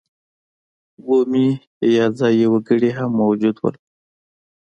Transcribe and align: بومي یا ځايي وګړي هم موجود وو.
بومي 1.05 1.47
یا 1.95 2.05
ځايي 2.19 2.45
وګړي 2.49 2.89
هم 2.97 3.11
موجود 3.21 3.55
وو. 3.59 3.69